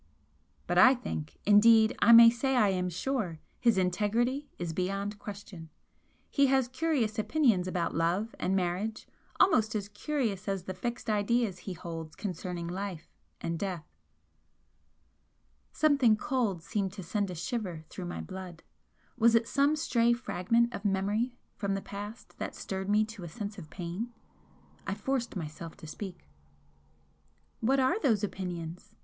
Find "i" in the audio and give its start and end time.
0.79-0.95, 1.99-2.11, 2.57-2.69, 24.87-24.95